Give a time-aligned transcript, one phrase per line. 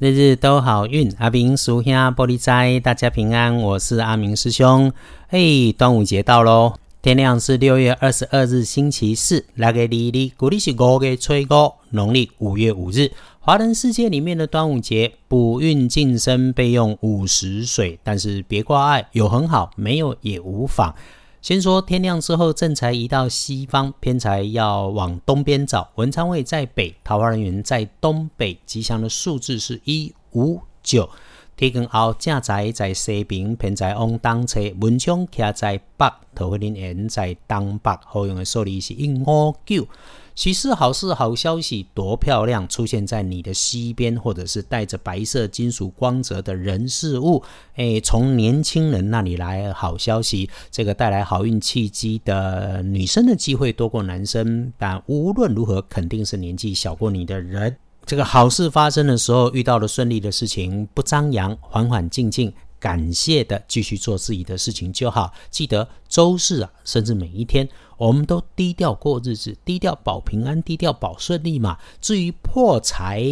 [0.00, 4.90] 日日都好运，阿明叔兄玻璃斋，大家平安，我是阿明师兄。
[5.28, 13.12] 嘿，端午节到喽，天亮是六月二十二日星期四，来个哩哩，古历是五月初五，农历五月五日。
[13.40, 20.94] 华人世界里面的端午节，补运晋升备用午时水，但是别挂碍，有很好，没有也无妨。
[21.42, 25.90] 先说天亮之后，正财移到西方，偏财要往东边找。
[25.94, 31.08] 文昌位在北，桃花人员在东北，吉祥的数字是一五九。
[31.56, 34.60] 天光后，正财在西边，偏财往东侧。
[34.80, 39.86] 文昌徛在北，桃花人在东北，好用的数字是一五九。
[40.34, 47.42] 喜事好事好消息多漂亮，出现在你的西边，或者是带着白色金属光泽的人事物，
[47.74, 57.76] 诶，从年轻人那里来好消息，这个带来好运契机的女生的机会多过男生，但无论如何，肯定是年纪小过你的人。
[58.06, 62.52] 这个好事发生的时候，遇到了顺利的事情，不张扬，缓缓静静。
[62.80, 65.34] 感谢的，继续做自己的事情就好。
[65.50, 71.76] 记得周四啊，甚至每一天，我们都低调过日子，低调保平安，低调保顺利嘛。
[72.00, 73.22] 至于破财，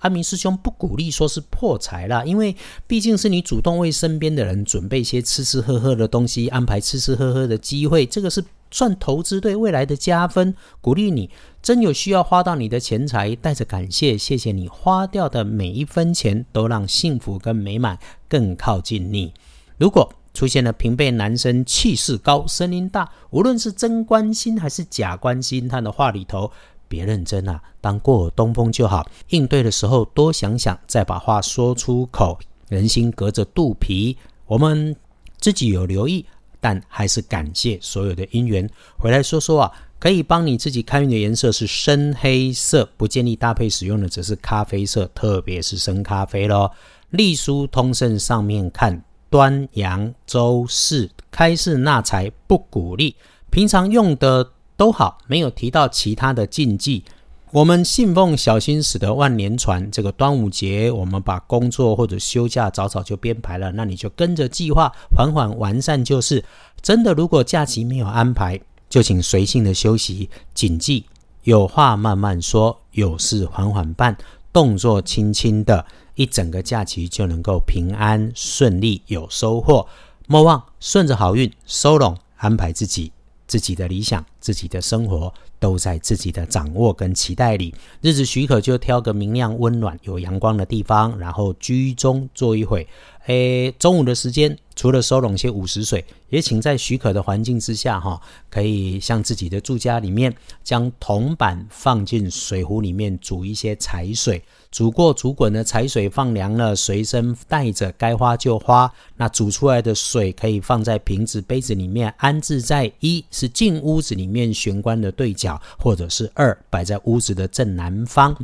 [0.00, 2.54] 阿明师兄不鼓励说是破财啦，因为
[2.86, 8.44] 毕竟是你主动为身边的人准备一些吃吃喝喝的东西，安排吃吃喝喝的机会，这个是。
[8.70, 11.30] 算投资对未来的加分，鼓励你
[11.62, 17.98] 真有需要花到你的钱财，带着感谢，谢谢你花掉的每一分钱，都让幸福跟美满
[18.28, 19.32] 更靠近你。
[19.76, 26.52] 如果出现了平辈男生，气势高，声音大，无论是真关心还是假关心，他的话里头
[26.86, 29.04] 别认真啊，当过东风就好。
[29.30, 32.38] 应对的时候多想想，再把话说出口。
[32.68, 34.94] 人心隔着肚皮，我们
[35.40, 36.24] 自己有留意。
[36.60, 38.68] 但还是感谢所有的姻缘。
[38.98, 46.70] 回来说说啊，可以帮你自己开运的颜色是深黑色，不建议搭配使用的则是咖啡色，特别是深咖啡咯。
[47.10, 53.16] 隶书通胜上面看，端阳周四开市纳财不鼓励，
[53.50, 57.04] 平常用的都好，没有提到其他的禁忌。
[57.52, 59.90] 我们信奉小心驶得万年船。
[59.90, 66.44] 这个端午节，我们把工作或者休假早早就编排了，那你就跟着计划缓缓完善就是。
[66.80, 70.30] 真的，如果假期没有安排，就请随性的休息。
[70.54, 71.06] 谨记，
[71.42, 74.16] 有话慢慢说，有事缓缓办，
[74.52, 75.84] 动作轻轻的，
[76.14, 79.84] 一整个假期就能够平安顺利有收获。
[80.28, 83.10] 莫忘顺着好运收拢，安排自己。
[83.48, 87.74] 自己的理想，自己的生活都在自己的掌握跟期待里。
[88.00, 92.86] 日子许可，就挑个明亮、温暖、有阳光的地方，然后居中坐一会。
[93.26, 100.34] 诶，中午的时间，除了收拢些午时水，也请在许可的环境之下，哈，可以向自己的住家里面，
[100.64, 104.42] 将铜板放进水壶里面煮一些柴水。
[104.70, 108.90] 煮过煮滚的柴水放凉了，随身带着，该花就花。
[109.16, 118.36] 那煮出来的水可以放在瓶子、杯子里面，安置在一是进屋子里面玄关的对角，或者是二摆在屋子的正南方。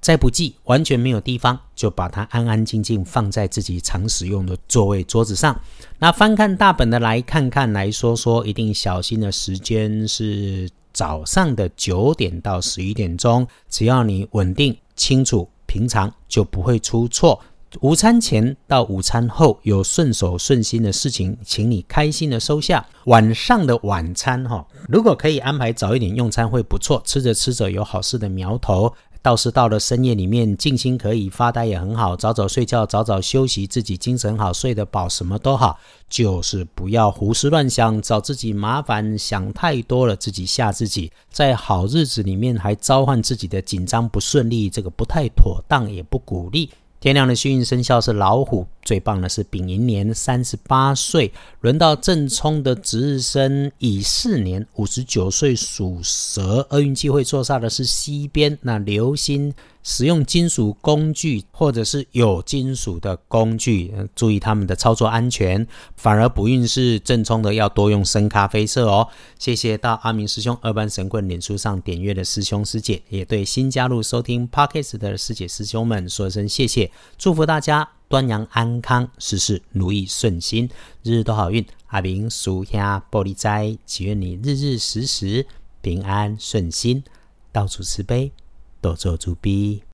[0.00, 5.60] 再不济，完全没有地方，就把它安安静静放在自己常使用的座位桌子上。
[5.98, 13.46] 那翻看大本的来看看，来说说，一定小心的时间是早上的九点到十一点钟。
[13.70, 15.48] 只要你稳定清楚。
[15.66, 17.40] 平常就不会出错。
[17.80, 22.84] 午餐前到午餐后有顺手顺心的事情，请你开心的收下。
[23.06, 27.02] 晚上的晚餐哈，如果可以安排早一点用餐会不错。
[27.04, 28.92] 吃着吃着有好事的苗头。
[29.20, 32.14] 倒是到了深夜里面，静心可以发呆也很好。
[32.14, 35.78] 早早睡觉，早早休息，自己精神好，睡得饱，什么都好。
[36.10, 41.10] 就是不要胡思乱想，找自己麻烦，想太多了，自己吓自己。
[41.30, 46.68] 在好日子里面还召唤自己的紧张不顺利，这个不太妥当，也不鼓励。
[47.04, 59.52] 天亮的幸运生肖是老虎，最棒的是丙寅年三十八岁，轮到正冲的值日生乙巳年五十九岁属蛇，厄运机会坐煞的是西边，那流星。
[59.86, 65.66] 使用金属工具或者是有金属的工具，注意他们的操作安全。
[65.94, 69.06] 反而不运是正冲的，要多用深咖啡色哦。
[69.38, 80.68] 谢谢到阿明师兄二班神棍脸书上点阅的师兄师姐，也对新加入收听 Podcast 的师姐师兄们说声谢谢，祝福大家端阳安康，事事如意顺心，
[81.02, 81.64] 日日都好运。
[81.86, 85.46] 阿明属下玻璃斋，祈愿你日日时时
[85.80, 87.04] 平安顺心，
[87.52, 88.32] 到处慈悲。
[88.80, 89.84] 多做主逼。